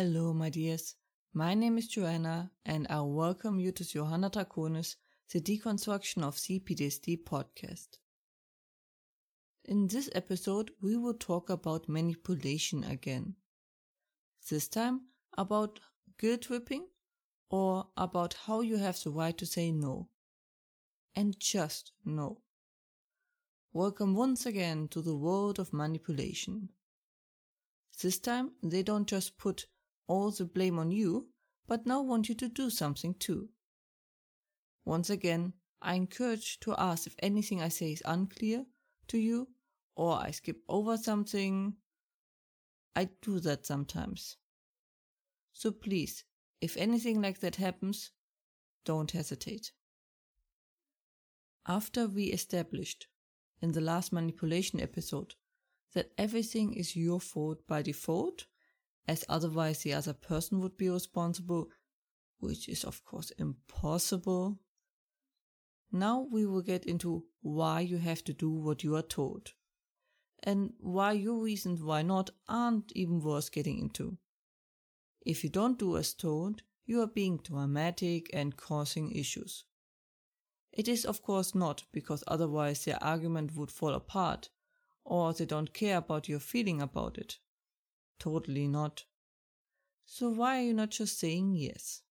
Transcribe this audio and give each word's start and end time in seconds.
Hello, 0.00 0.32
my 0.32 0.48
dears. 0.48 0.94
My 1.34 1.52
name 1.52 1.76
is 1.76 1.86
Johanna, 1.86 2.52
and 2.64 2.86
I 2.88 3.02
welcome 3.02 3.60
you 3.60 3.70
to 3.72 3.84
Johanna 3.84 4.30
Draconis, 4.30 4.96
the 5.30 5.42
Deconstruction 5.42 6.22
of 6.22 6.36
CPTSD 6.36 7.22
podcast. 7.22 7.98
In 9.66 9.88
this 9.88 10.08
episode, 10.14 10.70
we 10.80 10.96
will 10.96 11.12
talk 11.12 11.50
about 11.50 11.86
manipulation 11.86 12.82
again. 12.82 13.34
This 14.48 14.68
time, 14.68 15.02
about 15.36 15.80
guilt 16.18 16.40
tripping 16.40 16.86
or 17.50 17.88
about 17.94 18.32
how 18.46 18.62
you 18.62 18.78
have 18.78 18.98
the 19.02 19.10
right 19.10 19.36
to 19.36 19.44
say 19.44 19.70
no. 19.70 20.08
And 21.14 21.38
just 21.38 21.92
no. 22.06 22.40
Welcome 23.74 24.14
once 24.14 24.46
again 24.46 24.88
to 24.92 25.02
the 25.02 25.14
world 25.14 25.58
of 25.58 25.74
manipulation. 25.74 26.70
This 28.02 28.18
time, 28.18 28.52
they 28.62 28.82
don't 28.82 29.06
just 29.06 29.36
put 29.36 29.66
all 30.10 30.32
the 30.32 30.44
blame 30.44 30.76
on 30.80 30.90
you, 30.90 31.28
but 31.68 31.86
now 31.86 32.02
want 32.02 32.28
you 32.28 32.34
to 32.34 32.48
do 32.48 32.68
something 32.68 33.14
too. 33.14 33.48
Once 34.84 35.08
again, 35.08 35.52
I 35.80 35.94
encourage 35.94 36.58
to 36.60 36.74
ask 36.76 37.06
if 37.06 37.14
anything 37.20 37.62
I 37.62 37.68
say 37.68 37.92
is 37.92 38.02
unclear 38.04 38.66
to 39.06 39.18
you 39.18 39.48
or 39.94 40.18
I 40.18 40.32
skip 40.32 40.56
over 40.68 40.96
something. 40.96 41.74
I 42.96 43.08
do 43.22 43.38
that 43.38 43.66
sometimes. 43.66 44.36
So 45.52 45.70
please, 45.70 46.24
if 46.60 46.76
anything 46.76 47.22
like 47.22 47.38
that 47.40 47.56
happens, 47.56 48.10
don't 48.84 49.12
hesitate. 49.12 49.70
After 51.68 52.08
we 52.08 52.24
established 52.24 53.06
in 53.62 53.72
the 53.72 53.80
last 53.80 54.12
manipulation 54.12 54.80
episode 54.80 55.34
that 55.94 56.10
everything 56.18 56.72
is 56.74 56.96
your 56.96 57.20
fault 57.20 57.64
by 57.68 57.82
default, 57.82 58.46
as 59.06 59.24
otherwise 59.28 59.82
the 59.82 59.92
other 59.92 60.12
person 60.12 60.60
would 60.60 60.76
be 60.76 60.88
responsible, 60.88 61.68
which 62.38 62.68
is 62.68 62.84
of 62.84 63.04
course 63.04 63.30
impossible. 63.38 64.58
Now 65.92 66.26
we 66.30 66.46
will 66.46 66.62
get 66.62 66.84
into 66.86 67.24
why 67.42 67.80
you 67.80 67.98
have 67.98 68.22
to 68.24 68.32
do 68.32 68.50
what 68.50 68.84
you 68.84 68.94
are 68.96 69.02
told, 69.02 69.52
and 70.42 70.72
why 70.78 71.12
your 71.12 71.42
reasons 71.42 71.82
why 71.82 72.02
not 72.02 72.30
aren't 72.48 72.92
even 72.94 73.20
worth 73.20 73.50
getting 73.50 73.78
into. 73.78 74.18
If 75.26 75.44
you 75.44 75.50
don't 75.50 75.78
do 75.78 75.96
as 75.96 76.14
told, 76.14 76.62
you 76.86 77.02
are 77.02 77.06
being 77.06 77.38
dramatic 77.38 78.30
and 78.32 78.56
causing 78.56 79.12
issues. 79.12 79.64
It 80.72 80.88
is 80.88 81.04
of 81.04 81.22
course 81.22 81.54
not 81.54 81.82
because 81.92 82.22
otherwise 82.26 82.84
their 82.84 83.02
argument 83.02 83.54
would 83.56 83.70
fall 83.70 83.92
apart, 83.94 84.50
or 85.04 85.32
they 85.32 85.44
don't 85.44 85.74
care 85.74 85.96
about 85.96 86.28
your 86.28 86.38
feeling 86.38 86.80
about 86.80 87.18
it. 87.18 87.38
Totally 88.20 88.68
not. 88.68 89.04
So 90.04 90.28
why 90.28 90.58
are 90.58 90.62
you 90.62 90.74
not 90.74 90.90
just 90.90 91.18
saying 91.18 91.54
yes? 91.54 92.02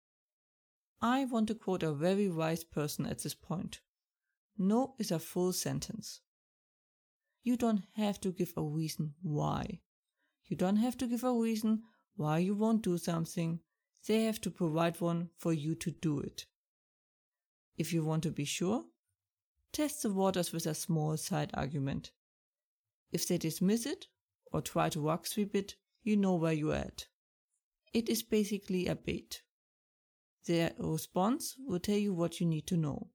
I 1.02 1.24
want 1.24 1.48
to 1.48 1.56
quote 1.56 1.84
a 1.84 1.94
very 1.94 2.28
wise 2.30 2.66
person 2.66 3.06
at 3.06 3.20
this 3.24 3.36
point. 3.36 3.80
No 4.58 4.96
is 4.98 5.12
a 5.12 5.20
full 5.20 5.54
sentence. 5.54 6.20
You 7.44 7.56
don't 7.56 7.84
have 7.96 8.20
to 8.22 8.32
give 8.32 8.54
a 8.58 8.62
reason 8.62 9.14
why. 9.22 9.80
You 10.48 10.58
don't 10.58 10.78
have 10.78 10.98
to 10.98 11.08
give 11.08 11.24
a 11.24 11.32
reason 11.32 11.84
why 12.16 12.40
you 12.40 12.56
won't 12.56 12.82
do 12.82 12.98
something. 12.98 13.62
They 14.08 14.24
have 14.24 14.42
to 14.42 14.52
provide 14.52 15.00
one 15.00 15.30
for 15.38 15.54
you 15.54 15.76
to 15.76 15.92
do 15.92 16.20
it. 16.20 16.48
If 17.78 17.94
you 17.94 18.04
want 18.04 18.24
to 18.24 18.32
be 18.32 18.46
sure, 18.46 18.84
test 19.72 20.02
the 20.02 20.12
waters 20.12 20.52
with 20.52 20.66
a 20.66 20.74
small 20.74 21.16
side 21.18 21.52
argument. 21.54 22.12
If 23.12 23.28
they 23.28 23.38
dismiss 23.38 23.86
it 23.86 24.08
or 24.52 24.62
try 24.62 24.90
to 24.90 25.06
rock 25.06 25.26
sweep 25.28 25.56
it, 25.56 25.76
you 26.04 26.18
know 26.18 26.36
where 26.36 26.54
you're 26.54 26.76
at. 26.76 27.08
It 27.94 28.10
is 28.10 28.24
basically 28.24 28.88
a 28.88 28.96
bait. 28.96 29.42
Their 30.46 30.74
response 30.78 31.56
will 31.66 31.80
tell 31.80 31.98
you 31.98 32.14
what 32.14 32.40
you 32.40 32.46
need 32.46 32.68
to 32.68 32.78
know. 32.78 33.10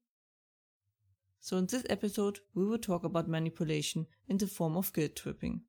So 1.39 1.57
in 1.57 1.67
this 1.67 1.85
episode, 1.89 2.39
we 2.55 2.65
will 2.65 2.79
talk 2.79 3.03
about 3.03 3.27
manipulation 3.27 4.07
in 4.27 4.37
the 4.37 4.47
form 4.47 4.75
of 4.75 4.91
guilt 4.93 5.15
tripping. 5.15 5.61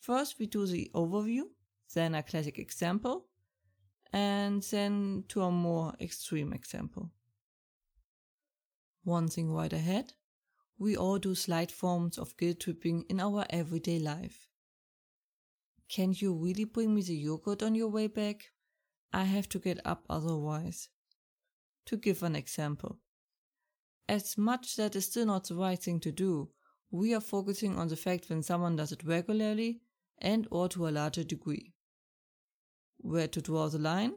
First, 0.00 0.38
we 0.38 0.46
do 0.46 0.66
the 0.66 0.90
overview, 0.94 1.42
then 1.94 2.14
a 2.14 2.22
classic 2.22 2.58
example, 2.58 3.26
and 4.12 4.62
then 4.64 5.24
to 5.28 5.42
a 5.42 5.50
more 5.50 5.94
extreme 6.00 6.52
example. 6.52 7.10
One 9.04 9.28
thing 9.28 9.52
right 9.52 9.72
ahead, 9.72 10.12
we 10.78 10.96
all 10.96 11.18
do 11.18 11.34
slight 11.34 11.70
forms 11.70 12.18
of 12.18 12.36
guilt 12.36 12.60
tripping 12.60 13.04
in 13.08 13.20
our 13.20 13.46
everyday 13.50 13.98
life. 13.98 14.49
Can 15.90 16.14
you 16.16 16.34
really 16.34 16.64
bring 16.64 16.94
me 16.94 17.02
the 17.02 17.16
yogurt 17.16 17.64
on 17.64 17.74
your 17.74 17.88
way 17.88 18.06
back? 18.06 18.52
I 19.12 19.24
have 19.24 19.48
to 19.48 19.58
get 19.58 19.84
up 19.84 20.04
otherwise. 20.08 20.88
To 21.86 21.96
give 21.96 22.22
an 22.22 22.36
example. 22.36 23.00
As 24.08 24.38
much 24.38 24.76
that 24.76 24.94
is 24.94 25.06
still 25.06 25.26
not 25.26 25.48
the 25.48 25.56
right 25.56 25.78
thing 25.78 25.98
to 26.00 26.12
do, 26.12 26.50
we 26.92 27.12
are 27.12 27.20
focusing 27.20 27.76
on 27.76 27.88
the 27.88 27.96
fact 27.96 28.30
when 28.30 28.44
someone 28.44 28.76
does 28.76 28.92
it 28.92 29.02
regularly 29.02 29.80
and 30.18 30.46
or 30.52 30.68
to 30.68 30.86
a 30.86 30.90
larger 30.90 31.24
degree. 31.24 31.74
Where 32.98 33.28
to 33.28 33.40
draw 33.40 33.68
the 33.68 33.78
line? 33.78 34.14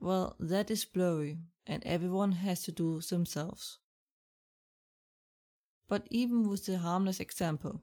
Well, 0.00 0.34
that 0.40 0.70
is 0.70 0.84
blurry 0.84 1.38
and 1.64 1.84
everyone 1.84 2.32
has 2.32 2.62
to 2.64 2.72
do 2.72 3.00
themselves. 3.00 3.78
But 5.88 6.08
even 6.10 6.48
with 6.48 6.66
the 6.66 6.78
harmless 6.78 7.20
example, 7.20 7.82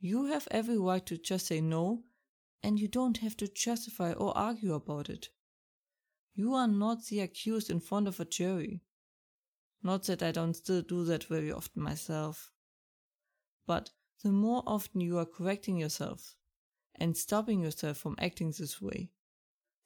you 0.00 0.26
have 0.26 0.48
every 0.50 0.78
right 0.78 1.04
to 1.06 1.16
just 1.16 1.46
say 1.46 1.60
no, 1.60 2.04
and 2.62 2.78
you 2.78 2.88
don't 2.88 3.18
have 3.18 3.36
to 3.38 3.48
justify 3.48 4.12
or 4.12 4.36
argue 4.36 4.74
about 4.74 5.08
it. 5.08 5.28
You 6.34 6.54
are 6.54 6.66
not 6.66 7.06
the 7.06 7.20
accused 7.20 7.70
in 7.70 7.80
front 7.80 8.08
of 8.08 8.18
a 8.18 8.24
jury. 8.24 8.82
Not 9.82 10.04
that 10.04 10.22
I 10.22 10.32
don't 10.32 10.54
still 10.54 10.82
do 10.82 11.04
that 11.04 11.24
very 11.24 11.52
often 11.52 11.82
myself. 11.82 12.52
But 13.66 13.90
the 14.22 14.32
more 14.32 14.62
often 14.66 15.00
you 15.00 15.18
are 15.18 15.26
correcting 15.26 15.76
yourself 15.76 16.34
and 16.94 17.16
stopping 17.16 17.60
yourself 17.60 17.98
from 17.98 18.16
acting 18.18 18.52
this 18.52 18.80
way, 18.80 19.10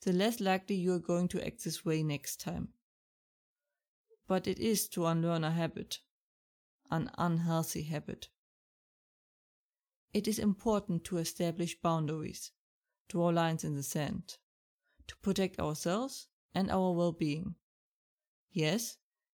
the 0.03 0.13
less 0.13 0.41
likely 0.41 0.77
you 0.77 0.93
are 0.95 1.01
going 1.01 1.29
to 1.29 1.45
act 1.45 1.65
this 1.65 1.85
way 1.85 2.03
next 2.03 2.41
time. 2.41 2.69
But 4.27 4.47
it 4.47 4.59
is 4.59 4.89
to 4.91 5.07
unlearn 5.07 5.45
a 5.45 5.51
habit, 5.51 5.99
an 6.91 7.11
unhealthy 7.19 7.83
habit. 7.83 8.29
It 10.13 10.27
is 10.27 10.39
important 10.39 11.05
to 11.05 11.19
establish 11.19 11.81
boundaries, 11.81 12.53
draw 13.09 13.29
lines 13.29 13.65
in 13.65 13.75
the 13.75 13.83
sand, 13.83 14.39
to 15.07 15.17
protect 15.19 15.61
ourselves 15.61 16.29
and 16.55 16.71
our 16.71 16.93
well-being. 16.93 17.55
Yes, 18.51 18.97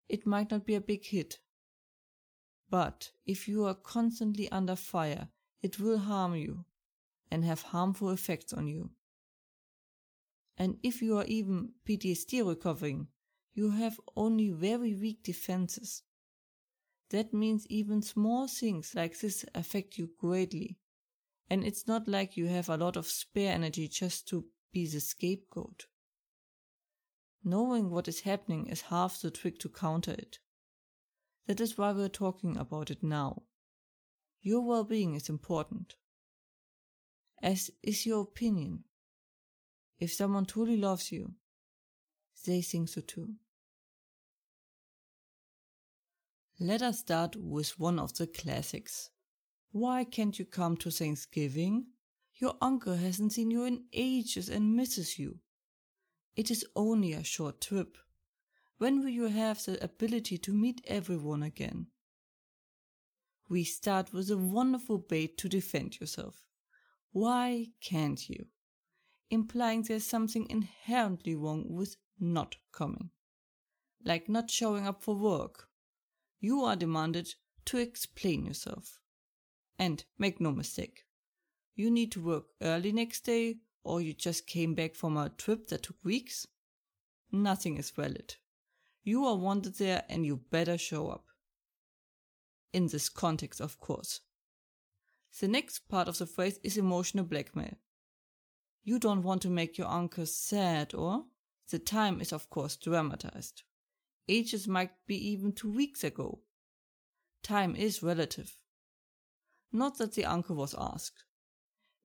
it 0.09 0.27
might 0.27 0.51
not 0.51 0.65
be 0.65 0.75
a 0.75 0.81
big 0.81 1.05
hit, 1.05 1.41
but 2.71 3.11
if 3.27 3.49
you 3.49 3.65
are 3.65 3.75
constantly 3.75 4.49
under 4.51 4.77
fire, 4.77 5.29
it 5.61 5.81
will 5.81 5.99
harm 5.99 6.37
you 6.37 6.65
and 7.31 7.45
have 7.45 7.63
harmful 7.63 8.11
effects 8.11 8.53
on 8.53 8.69
you. 8.69 8.91
And 10.57 10.79
if 10.83 11.03
you 11.03 11.17
are 11.19 11.25
even 11.25 11.73
PTSD 11.89 12.47
recovering, 12.47 13.09
you 13.55 13.71
have 13.71 14.01
only 14.17 14.51
very 14.51 14.95
weak 14.95 15.23
defenses 15.23 16.03
that 17.11 17.35
means 17.35 17.67
even 17.69 18.03
small 18.03 18.47
things 18.47 18.93
like 18.95 19.19
this 19.19 19.45
affect 19.55 19.99
you 19.99 20.11
greatly. 20.19 20.79
And 21.49 21.65
it's 21.65 21.87
not 21.89 22.07
like 22.07 22.37
you 22.37 22.47
have 22.47 22.69
a 22.69 22.77
lot 22.77 22.97
of 22.97 23.07
spare 23.07 23.53
energy 23.53 23.89
just 23.89 24.29
to 24.29 24.45
be 24.73 24.87
the 24.87 25.01
scapegoat. 25.01 25.87
Knowing 27.43 27.91
what 27.91 28.07
is 28.07 28.21
happening 28.21 28.67
is 28.67 28.83
half 28.83 29.21
the 29.21 29.31
trick 29.31 29.59
to 29.59 29.69
counter 29.69 30.13
it. 30.13 30.39
That 31.47 31.61
is 31.61 31.77
why 31.77 31.93
we're 31.93 32.09
talking 32.09 32.57
about 32.57 32.91
it 32.91 33.03
now. 33.03 33.43
Your 34.43 34.61
well-being 34.61 35.15
is 35.15 35.29
important. 35.29 35.97
As 37.43 37.71
is 37.83 38.07
your 38.07 38.21
opinion. 38.23 38.85
If 39.99 40.13
someone 40.13 40.47
truly 40.47 40.77
loves 40.77 41.11
you, 41.11 41.35
they 42.47 42.63
think 42.63 42.89
so 42.89 43.01
too. 43.01 43.35
Let 46.63 46.83
us 46.83 46.99
start 46.99 47.37
with 47.37 47.81
one 47.81 47.99
of 47.99 48.15
the 48.19 48.27
classics. 48.27 49.09
Why 49.73 50.05
can't 50.05 50.39
you 50.39 50.45
come 50.45 50.77
to 50.77 50.91
Thanksgiving? 50.91 51.87
Your 52.35 52.55
uncle 52.61 52.97
hasn't 52.97 53.33
seen 53.33 53.51
you 53.51 53.65
in 53.65 53.85
ages 53.95 54.51
and 54.51 54.77
misses 54.77 55.19
you. 55.19 55.39
It 56.37 56.51
is 56.51 56.67
only 56.77 57.15
a 57.15 57.25
short 57.25 57.63
trip. 57.63 57.97
When 58.77 59.01
will 59.01 59.09
you 59.09 59.29
have 59.29 59.65
the 59.65 59.83
ability 59.83 60.37
to 60.37 60.53
meet 60.53 60.85
everyone 60.87 61.43
again? 61.43 61.87
We 63.49 63.65
start 63.65 64.13
with 64.13 64.31
a 64.31 64.37
wonderful 64.37 64.99
bait 64.99 65.39
to 65.39 65.49
defend 65.49 65.99
yourself. 65.99 66.43
Why 67.13 67.69
can't 67.81 68.29
you? 68.29 68.49
Implying 69.31 69.85
there's 69.85 70.07
something 70.07 70.47
inherently 70.51 71.35
wrong 71.35 71.65
with 71.71 71.97
not 72.19 72.57
coming. 72.71 73.09
Like 74.05 74.29
not 74.29 74.51
showing 74.51 74.87
up 74.87 75.03
for 75.03 75.15
work 75.15 75.70
you 76.41 76.65
are 76.65 76.77
demanded 76.77 77.35
to 77.67 77.79
explain 77.79 78.47
yourself. 78.47 78.99
And 79.79 80.05
make 80.19 80.41
no 80.41 80.53
mistake, 80.53 81.05
you 81.75 81.91
need 81.91 82.13
to 82.13 82.21
work 82.21 82.45
early 82.61 82.93
next 82.93 83.21
day 83.21 83.57
or 83.83 84.01
you 84.01 84.13
just 84.13 84.47
came 84.47 84.75
back 84.75 84.95
from 84.95 85.17
a 85.17 85.31
trip 85.31 85.69
that 85.69 85.85
took 85.85 85.97
weeks, 86.05 86.47
nothing 87.33 87.77
is 87.77 87.91
valid. 87.91 88.35
You 89.03 89.25
are 89.25 89.37
wanted 89.37 89.77
there 89.77 90.05
and 90.09 90.27
you 90.27 90.41
better 90.51 90.77
show 90.77 91.09
up. 91.09 91.25
In 92.73 92.89
this 92.89 93.09
context, 93.09 93.61
of 93.61 93.81
course. 93.81 94.21
The 95.41 95.49
next 95.49 95.89
part 95.89 96.09
of 96.09 96.19
the 96.19 96.27
phrase 96.27 96.59
is 96.63 96.77
emotional 96.77 97.25
blackmail. 97.25 97.77
You 98.85 98.99
don't 98.99 99.23
want 99.23 99.43
to 99.43 99.49
make 99.51 99.79
your 99.79 99.89
uncle 99.89 100.27
sad, 100.27 100.95
or? 100.95 101.25
The 101.71 101.79
time 101.79 102.21
is, 102.21 102.33
of 102.33 102.51
course, 102.51 102.77
dramatized. 102.77 103.63
Ages 104.31 104.69
might 104.69 104.93
be 105.09 105.17
even 105.33 105.51
two 105.51 105.73
weeks 105.73 106.05
ago. 106.05 106.39
Time 107.43 107.75
is 107.75 108.01
relative. 108.01 108.57
Not 109.73 109.99
that 109.99 110.13
the 110.13 110.25
uncle 110.25 110.55
was 110.55 110.73
asked. 110.79 111.25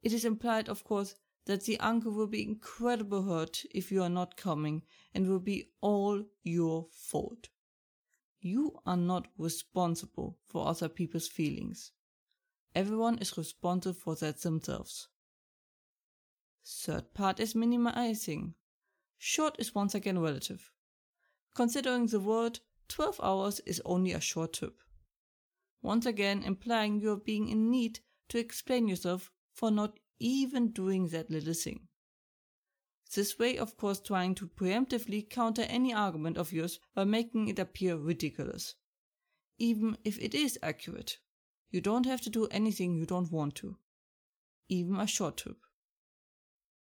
It 0.01 0.11
is 0.11 0.25
implied, 0.25 0.67
of 0.67 0.83
course, 0.83 1.13
that 1.45 1.65
the 1.65 1.79
uncle 1.79 2.11
will 2.11 2.25
be 2.25 2.41
incredibly 2.41 3.21
hurt 3.21 3.63
if 3.75 3.91
you 3.91 4.01
are 4.01 4.09
not 4.09 4.37
coming 4.37 4.81
and 5.13 5.27
will 5.27 5.39
be 5.39 5.69
all 5.81 6.23
your 6.43 6.87
fault. 6.91 7.49
You 8.41 8.79
are 8.87 8.97
not 8.97 9.27
responsible 9.37 10.39
for 10.47 10.67
other 10.67 10.89
people's 10.89 11.27
feelings. 11.27 11.91
Everyone 12.73 13.19
is 13.19 13.37
responsible 13.37 13.93
for 13.93 14.15
that 14.15 14.41
themselves. 14.41 15.09
Third 16.65 17.13
part 17.13 17.39
is 17.39 17.53
minimizing. 17.53 18.55
Short 19.19 19.57
is 19.59 19.75
once 19.75 19.93
again 19.93 20.17
relative. 20.17 20.71
Considering 21.55 22.07
the 22.07 22.19
word, 22.19 22.59
12 22.89 23.19
hours 23.23 23.59
is 23.61 23.81
only 23.85 24.11
a 24.11 24.19
short 24.19 24.53
trip. 24.53 24.77
Once 25.81 26.05
again 26.05 26.43
implying 26.43 26.99
you 26.99 27.11
are 27.11 27.17
being 27.17 27.47
in 27.47 27.71
need 27.71 27.99
to 28.27 28.37
explain 28.37 28.87
yourself 28.87 29.31
for 29.53 29.71
not 29.71 29.97
even 30.19 30.71
doing 30.71 31.07
that 31.07 31.31
little 31.31 31.53
thing. 31.53 31.87
This 33.13 33.39
way, 33.39 33.57
of 33.57 33.77
course, 33.77 34.01
trying 34.01 34.35
to 34.35 34.47
preemptively 34.47 35.29
counter 35.29 35.61
any 35.63 35.93
argument 35.93 36.37
of 36.37 36.51
yours 36.51 36.79
by 36.93 37.05
making 37.05 37.47
it 37.47 37.59
appear 37.59 37.95
ridiculous. 37.95 38.75
Even 39.57 39.97
if 40.03 40.19
it 40.19 40.35
is 40.35 40.59
accurate, 40.61 41.19
you 41.69 41.79
don't 41.79 42.05
have 42.05 42.21
to 42.21 42.29
do 42.29 42.47
anything 42.47 42.95
you 42.95 43.05
don't 43.05 43.31
want 43.31 43.55
to, 43.55 43.77
even 44.67 44.97
a 44.97 45.07
short 45.07 45.37
trip. 45.37 45.57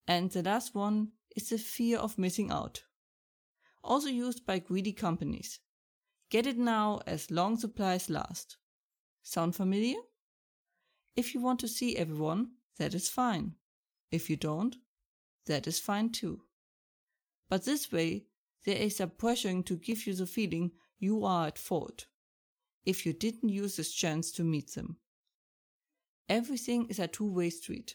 And 0.08 0.30
the 0.30 0.42
last 0.42 0.74
one 0.74 1.12
is 1.36 1.50
the 1.50 1.58
fear 1.58 1.98
of 1.98 2.18
missing 2.18 2.50
out. 2.50 2.82
Also 3.86 4.08
used 4.08 4.44
by 4.44 4.58
greedy 4.58 4.92
companies. 4.92 5.60
Get 6.28 6.44
it 6.46 6.58
now 6.58 7.00
as 7.06 7.30
long 7.30 7.56
supplies 7.56 8.10
last. 8.10 8.56
Sound 9.22 9.54
familiar? 9.54 10.00
If 11.14 11.34
you 11.34 11.40
want 11.40 11.60
to 11.60 11.68
see 11.68 11.96
everyone, 11.96 12.50
that 12.78 12.94
is 12.94 13.08
fine. 13.08 13.54
If 14.10 14.28
you 14.28 14.36
don't, 14.36 14.74
that 15.46 15.68
is 15.68 15.78
fine 15.78 16.10
too. 16.10 16.42
But 17.48 17.64
this 17.64 17.92
way, 17.92 18.24
there 18.64 18.76
is 18.76 19.00
a 19.00 19.06
pressuring 19.06 19.64
to 19.66 19.76
give 19.76 20.04
you 20.04 20.14
the 20.14 20.26
feeling 20.26 20.72
you 20.98 21.24
are 21.24 21.46
at 21.46 21.56
fault 21.56 22.06
if 22.84 23.06
you 23.06 23.12
didn't 23.12 23.48
use 23.48 23.76
this 23.76 23.92
chance 23.92 24.32
to 24.32 24.42
meet 24.42 24.74
them. 24.74 24.96
Everything 26.28 26.86
is 26.88 26.98
a 26.98 27.06
two 27.06 27.30
way 27.30 27.50
street. 27.50 27.94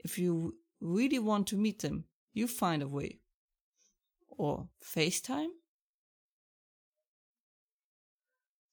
If 0.00 0.18
you 0.18 0.56
really 0.80 1.20
want 1.20 1.46
to 1.48 1.56
meet 1.56 1.82
them, 1.82 2.06
you 2.34 2.48
find 2.48 2.82
a 2.82 2.88
way. 2.88 3.21
Or 4.36 4.68
FaceTime? 4.82 5.48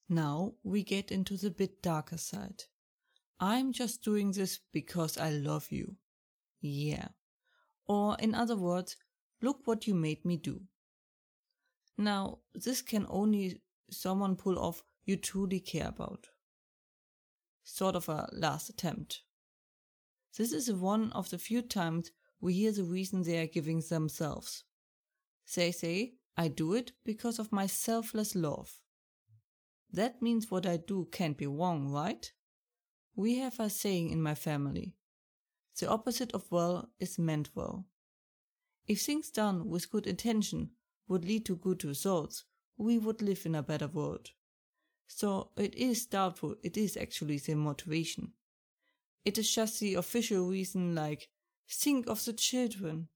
Now 0.07 0.53
we 0.63 0.83
get 0.83 1.11
into 1.11 1.38
the 1.38 1.51
bit 1.51 1.81
darker 1.81 2.17
side. 2.17 2.63
I'm 3.39 3.71
just 3.71 4.03
doing 4.03 4.31
this 4.31 4.59
because 4.73 5.17
I 5.17 5.29
love 5.29 5.67
you. 5.69 5.95
Yeah. 6.61 7.09
Or, 7.88 8.17
in 8.19 8.35
other 8.35 8.57
words, 8.57 8.97
look 9.41 9.59
what 9.65 9.88
you 9.88 9.95
made 9.95 10.25
me 10.25 10.35
do. 10.38 10.61
Now, 11.97 12.39
this 12.53 12.81
can 12.81 13.06
only 13.09 13.61
someone 13.89 14.35
pull 14.35 14.59
off 14.59 14.83
you 15.06 15.15
truly 15.17 15.59
care 15.59 15.88
about. 15.88 16.27
Sort 17.63 17.95
of 17.95 18.09
a 18.09 18.29
last 18.33 18.69
attempt. 18.69 19.21
This 20.38 20.51
is 20.51 20.71
one 20.71 21.11
of 21.13 21.29
the 21.29 21.38
few 21.38 21.61
times 21.61 22.11
we 22.41 22.53
hear 22.53 22.71
the 22.71 22.83
reason 22.83 23.23
they 23.23 23.39
are 23.39 23.47
giving 23.47 23.81
themselves. 23.81 24.63
They 25.55 25.71
say, 25.71 26.15
I 26.37 26.47
do 26.47 26.73
it 26.73 26.91
because 27.03 27.39
of 27.39 27.51
my 27.51 27.65
selfless 27.65 28.35
love. 28.35 28.71
That 29.91 30.21
means 30.21 30.51
what 30.51 30.65
I 30.65 30.77
do 30.77 31.07
can't 31.11 31.37
be 31.37 31.47
wrong, 31.47 31.89
right? 31.89 32.31
We 33.15 33.39
have 33.39 33.59
a 33.59 33.69
saying 33.69 34.11
in 34.11 34.21
my 34.21 34.35
family 34.35 34.95
the 35.79 35.89
opposite 35.89 36.31
of 36.33 36.51
well 36.51 36.89
is 36.99 37.17
meant 37.17 37.49
well. 37.55 37.87
If 38.87 39.01
things 39.01 39.29
done 39.29 39.69
with 39.69 39.89
good 39.89 40.07
intention 40.07 40.71
would 41.07 41.25
lead 41.25 41.45
to 41.45 41.55
good 41.55 41.85
results, 41.85 42.43
we 42.77 42.97
would 42.97 43.21
live 43.21 43.45
in 43.45 43.55
a 43.55 43.63
better 43.63 43.87
world. 43.87 44.31
So 45.07 45.51
it 45.57 45.75
is 45.75 46.05
doubtful 46.05 46.55
it 46.63 46.77
is 46.77 46.97
actually 46.97 47.39
the 47.39 47.55
motivation. 47.55 48.33
It 49.25 49.37
is 49.37 49.53
just 49.53 49.79
the 49.79 49.95
official 49.95 50.47
reason, 50.47 50.95
like, 50.95 51.29
think 51.69 52.07
of 52.07 52.23
the 52.25 52.33
children, 52.33 53.09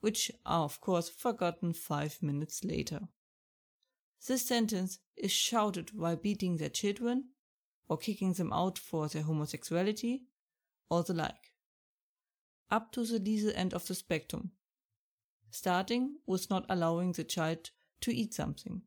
which 0.00 0.30
are 0.46 0.64
of 0.64 0.80
course 0.80 1.08
forgotten 1.08 1.72
five 1.72 2.18
minutes 2.22 2.64
later. 2.64 3.00
This 4.26 4.46
sentence 4.46 4.98
is 5.16 5.30
shouted 5.30 5.90
while 5.96 6.16
beating 6.16 6.56
their 6.56 6.68
children 6.68 7.30
or 7.88 7.96
kicking 7.96 8.34
them 8.34 8.52
out 8.52 8.78
for 8.78 9.08
their 9.08 9.22
homosexuality, 9.22 10.24
or 10.90 11.02
the 11.02 11.14
like. 11.14 11.52
Up 12.70 12.92
to 12.92 13.04
the 13.04 13.18
lethal 13.18 13.52
end 13.54 13.72
of 13.72 13.86
the 13.86 13.94
spectrum, 13.94 14.52
starting 15.50 16.16
with 16.26 16.50
not 16.50 16.66
allowing 16.68 17.12
the 17.12 17.24
child 17.24 17.70
to 18.02 18.14
eat 18.14 18.34
something. 18.34 18.82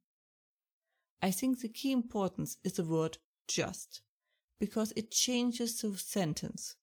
I 1.22 1.31
think 1.31 1.60
the 1.60 1.69
key 1.69 1.92
importance 1.92 2.58
is 2.63 2.74
the 2.74 2.84
word 2.84 3.18
just, 3.48 4.02
because 4.60 4.94
it 4.96 5.12
changes 5.12 5.81
the 5.81 5.98
sentence. 5.98 6.75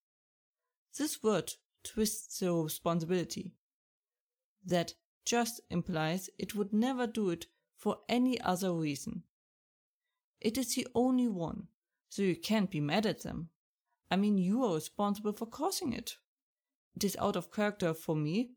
This 0.99 1.23
word 1.23 1.53
twists 1.85 2.41
the 2.41 2.53
responsibility. 2.53 3.55
That 4.69 4.93
just 5.25 5.63
implies 5.71 6.29
it 6.39 6.55
would 6.55 6.75
never 6.75 7.07
do 7.07 7.31
it 7.31 7.47
for 7.79 8.01
any 8.07 8.39
other 8.43 8.75
reason. 8.75 9.23
It 10.43 10.59
is 10.59 10.75
the 10.75 10.87
only 10.95 11.27
one, 11.27 11.69
so 12.11 12.21
you 12.21 12.37
can't 12.37 12.71
be 12.71 12.81
mad 12.81 13.07
at 13.07 13.23
them. 13.23 13.49
I 14.11 14.17
mean, 14.17 14.37
you 14.37 14.63
are 14.65 14.75
responsible 14.75 15.33
for 15.33 15.47
causing 15.47 15.95
it. 15.95 16.17
It 16.95 17.05
is 17.05 17.17
out 17.19 17.35
of 17.35 17.51
character 17.51 17.95
for 17.95 18.15
me, 18.15 18.51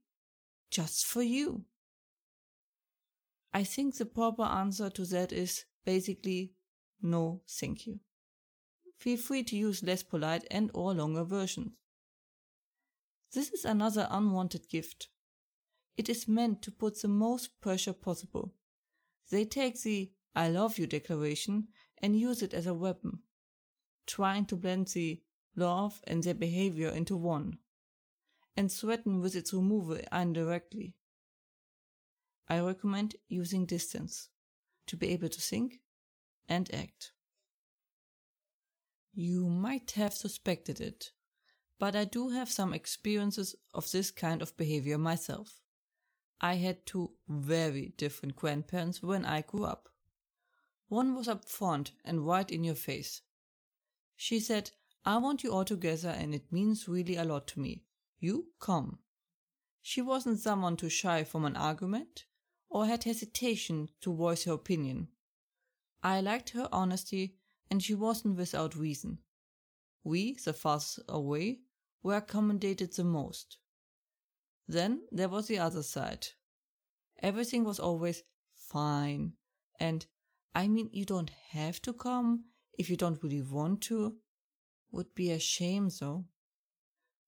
just 0.69 1.05
for 1.05 1.21
you. 1.21 1.63
I 3.53 3.63
think 3.63 3.95
the 3.95 4.05
proper 4.05 4.43
answer 4.43 4.89
to 4.89 5.05
that 5.05 5.31
is 5.31 5.63
basically 5.85 6.51
no 7.01 7.41
thank 7.47 7.87
you. 7.87 7.99
Feel 8.97 9.17
free 9.17 9.43
to 9.43 9.55
use 9.55 9.81
less 9.81 10.03
polite 10.03 10.45
and 10.51 10.71
or 10.73 10.93
longer 10.93 11.23
versions. 11.23 11.71
This 13.33 13.49
is 13.49 13.63
another 13.63 14.07
unwanted 14.11 14.67
gift. 14.67 15.07
It 15.97 16.09
is 16.09 16.27
meant 16.27 16.61
to 16.63 16.71
put 16.71 17.01
the 17.01 17.07
most 17.07 17.61
pressure 17.61 17.93
possible. 17.93 18.53
They 19.29 19.45
take 19.45 19.81
the 19.81 20.11
I 20.35 20.49
love 20.49 20.77
you 20.77 20.87
declaration 20.87 21.67
and 21.97 22.19
use 22.19 22.41
it 22.41 22.53
as 22.53 22.65
a 22.65 22.73
weapon 22.73 23.19
trying 24.11 24.45
to 24.45 24.55
blend 24.55 24.87
the 24.87 25.21
love 25.55 26.01
and 26.05 26.23
their 26.23 26.33
behavior 26.33 26.89
into 26.89 27.15
one, 27.15 27.57
and 28.57 28.71
threaten 28.71 29.21
with 29.21 29.35
its 29.35 29.53
removal 29.53 29.97
indirectly. 30.11 30.95
I 32.47 32.59
recommend 32.59 33.15
using 33.29 33.65
distance 33.65 34.29
to 34.87 34.97
be 34.97 35.09
able 35.09 35.29
to 35.29 35.41
think 35.41 35.79
and 36.49 36.73
act. 36.73 37.13
You 39.13 39.47
might 39.47 39.91
have 39.91 40.13
suspected 40.13 40.81
it, 40.81 41.11
but 41.79 41.95
I 41.95 42.05
do 42.05 42.29
have 42.29 42.51
some 42.51 42.73
experiences 42.73 43.55
of 43.73 43.89
this 43.91 44.11
kind 44.11 44.41
of 44.41 44.57
behavior 44.57 44.97
myself. 44.97 45.61
I 46.41 46.55
had 46.55 46.85
two 46.85 47.11
very 47.29 47.93
different 47.97 48.35
grandparents 48.35 49.01
when 49.01 49.25
I 49.25 49.41
grew 49.41 49.63
up. 49.63 49.89
One 50.87 51.15
was 51.15 51.27
upfront 51.27 51.91
and 52.03 52.25
right 52.25 52.49
in 52.51 52.63
your 52.63 52.75
face, 52.75 53.21
she 54.15 54.39
said, 54.39 54.69
I 55.03 55.17
want 55.17 55.43
you 55.43 55.51
all 55.51 55.65
together 55.65 56.09
and 56.09 56.35
it 56.35 56.51
means 56.51 56.87
really 56.87 57.15
a 57.15 57.23
lot 57.23 57.47
to 57.47 57.59
me. 57.59 57.85
You 58.19 58.49
come. 58.59 58.99
She 59.81 59.99
wasn't 59.99 60.39
someone 60.39 60.77
to 60.77 60.89
shy 60.89 61.23
from 61.23 61.43
an 61.45 61.55
argument 61.55 62.25
or 62.69 62.85
had 62.85 63.03
hesitation 63.03 63.89
to 64.01 64.13
voice 64.13 64.43
her 64.43 64.53
opinion. 64.53 65.07
I 66.03 66.21
liked 66.21 66.51
her 66.51 66.69
honesty 66.71 67.37
and 67.69 67.81
she 67.81 67.95
wasn't 67.95 68.37
without 68.37 68.75
reason. 68.75 69.19
We, 70.03 70.33
the 70.33 70.53
farthest 70.53 70.99
away, 71.09 71.61
were 72.03 72.17
accommodated 72.17 72.93
the 72.93 73.03
most. 73.03 73.57
Then 74.71 75.01
there 75.11 75.27
was 75.27 75.47
the 75.47 75.59
other 75.59 75.83
side. 75.83 76.27
Everything 77.21 77.65
was 77.65 77.77
always 77.77 78.23
fine. 78.55 79.33
And 79.81 80.05
I 80.55 80.69
mean, 80.69 80.89
you 80.93 81.03
don't 81.03 81.29
have 81.49 81.81
to 81.81 81.91
come 81.91 82.45
if 82.77 82.89
you 82.89 82.95
don't 82.95 83.21
really 83.21 83.41
want 83.41 83.81
to. 83.89 84.15
Would 84.93 85.13
be 85.13 85.31
a 85.31 85.39
shame, 85.39 85.89
though. 85.99 86.23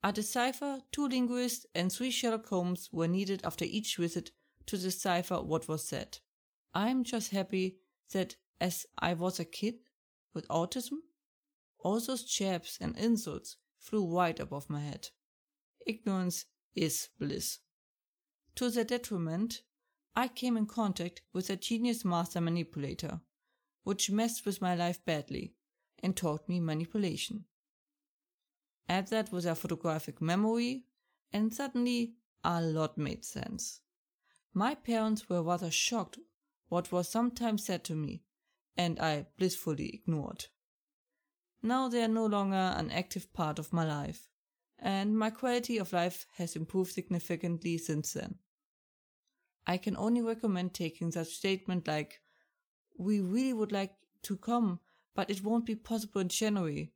A 0.02 0.14
decipher, 0.14 0.80
two 0.94 1.10
linguists, 1.10 1.66
and 1.76 1.92
three 1.92 2.12
Sherlock 2.12 2.48
Holmes 2.48 2.88
were 2.94 3.10
needed 3.10 3.42
after 3.44 3.66
each 3.66 3.98
visit 3.98 4.32
to 4.68 4.78
decipher 4.78 5.42
what 5.42 5.68
was 5.68 5.86
said. 5.86 6.20
I'm 6.74 7.04
just 7.04 7.32
happy 7.32 7.80
that 8.14 8.38
as 8.62 8.86
I 8.98 9.16
was 9.16 9.42
a 9.42 9.46
kid 9.46 9.76
with 10.34 10.48
autism, 10.48 11.00
all 11.78 12.00
those 12.00 12.24
jabs 12.24 12.78
and 12.80 12.98
insults 12.98 13.58
flew 13.80 14.08
right 14.18 14.40
above 14.40 14.70
my 14.70 14.80
head. 14.80 15.10
Ignorance 15.86 16.46
is 16.76 17.10
bliss. 17.20 17.60
To 18.56 18.70
their 18.70 18.84
detriment, 18.84 19.62
I 20.16 20.28
came 20.28 20.58
in 20.58 20.66
contact 20.66 21.22
with 21.34 21.50
a 21.50 21.56
genius 21.56 22.06
master 22.06 22.40
manipulator, 22.40 23.22
which 23.84 24.12
messed 24.12 24.46
with 24.46 24.62
my 24.62 24.76
life 24.76 25.04
badly 25.06 25.56
and 26.02 26.16
taught 26.16 26.48
me 26.48 26.60
manipulation. 26.60 27.46
Add 28.88 29.08
that 29.08 29.32
with 29.32 29.46
a 29.46 29.56
photographic 29.56 30.22
memory, 30.22 30.86
and 31.32 31.54
suddenly 31.54 32.16
a 32.44 32.62
lot 32.62 32.98
made 32.98 33.24
sense. 33.26 33.82
My 34.54 34.76
parents 34.76 35.30
were 35.30 35.42
rather 35.42 35.72
shocked 35.72 36.20
what 36.68 36.92
was 36.92 37.10
sometimes 37.10 37.66
said 37.66 37.84
to 37.86 37.96
me, 37.96 38.24
and 38.78 39.00
I 39.00 39.28
blissfully 39.38 39.90
ignored. 39.94 40.46
Now 41.62 41.88
they 41.88 42.04
are 42.04 42.10
no 42.10 42.26
longer 42.26 42.74
an 42.76 42.92
active 42.92 43.32
part 43.34 43.58
of 43.58 43.74
my 43.74 43.86
life, 43.86 44.28
and 44.84 45.18
my 45.18 45.30
quality 45.30 45.78
of 45.78 45.94
life 45.94 46.26
has 46.36 46.58
improved 46.58 46.92
significantly 46.92 47.78
since 47.78 48.14
then. 48.14 48.36
I 49.66 49.78
can 49.78 49.96
only 49.96 50.22
recommend 50.22 50.74
taking 50.74 51.10
such 51.14 51.30
statement 51.30 51.88
like, 51.88 52.20
we 53.00 53.22
really 53.22 53.54
would 53.54 53.72
like 53.72 53.94
to 54.24 54.36
come, 54.36 54.82
but 55.16 55.30
it 55.30 55.42
won't 55.42 55.66
be 55.66 55.76
possible 55.76 56.20
in 56.20 56.28
January, 56.28 56.92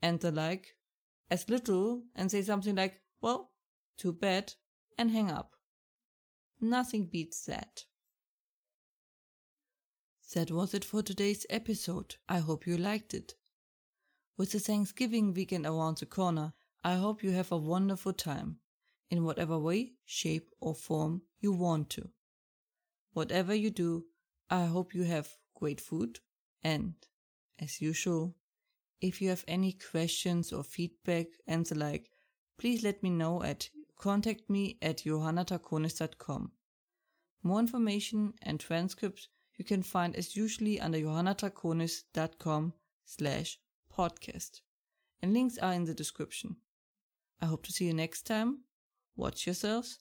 and 0.00 0.20
the 0.20 0.30
like, 0.30 0.76
as 1.30 1.50
little 1.50 2.04
and 2.14 2.30
say 2.30 2.42
something 2.42 2.76
like, 2.76 3.00
well, 3.20 3.50
too 3.98 4.12
bad, 4.12 4.54
and 4.96 5.10
hang 5.10 5.32
up. 5.32 5.56
Nothing 6.60 7.06
beats 7.06 7.44
that. 7.46 7.86
That 10.32 10.52
was 10.52 10.74
it 10.74 10.84
for 10.84 11.02
today's 11.02 11.44
episode. 11.50 12.14
I 12.28 12.38
hope 12.38 12.68
you 12.68 12.76
liked 12.76 13.14
it. 13.14 13.34
With 14.36 14.52
the 14.52 14.60
Thanksgiving 14.60 15.34
weekend 15.34 15.66
around 15.66 15.98
the 15.98 16.06
corner, 16.06 16.52
I 16.82 16.94
hope 16.94 17.22
you 17.22 17.32
have 17.32 17.52
a 17.52 17.58
wonderful 17.58 18.14
time, 18.14 18.56
in 19.10 19.24
whatever 19.24 19.58
way, 19.58 19.92
shape, 20.06 20.48
or 20.60 20.74
form 20.74 21.22
you 21.38 21.52
want 21.52 21.90
to. 21.90 22.08
Whatever 23.12 23.54
you 23.54 23.70
do, 23.70 24.06
I 24.48 24.64
hope 24.64 24.94
you 24.94 25.02
have 25.02 25.36
great 25.54 25.80
food, 25.80 26.20
and, 26.62 26.94
as 27.58 27.82
usual, 27.82 28.34
if 29.00 29.20
you 29.20 29.28
have 29.28 29.44
any 29.46 29.72
questions 29.72 30.52
or 30.52 30.64
feedback 30.64 31.26
and 31.46 31.66
the 31.66 31.74
like, 31.74 32.10
please 32.58 32.82
let 32.82 33.02
me 33.02 33.10
know 33.10 33.42
at 33.42 33.68
contact 33.98 34.48
me 34.48 34.78
at 34.80 34.98
johannadraconis.com. 34.98 36.52
More 37.42 37.60
information 37.60 38.32
and 38.42 38.58
transcripts 38.58 39.28
you 39.56 39.64
can 39.64 39.82
find 39.82 40.16
as 40.16 40.36
usually 40.36 40.80
under 40.80 40.98
johannadraconis.com 40.98 42.72
slash 43.04 43.58
podcast, 43.94 44.60
and 45.20 45.34
links 45.34 45.58
are 45.58 45.74
in 45.74 45.84
the 45.84 45.94
description. 45.94 46.56
I 47.42 47.46
hope 47.46 47.64
to 47.66 47.72
see 47.72 47.86
you 47.86 47.94
next 47.94 48.22
time. 48.22 48.64
Watch 49.16 49.46
yourselves 49.46 49.98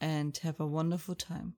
and 0.00 0.36
have 0.38 0.60
a 0.60 0.66
wonderful 0.66 1.14
time. 1.14 1.54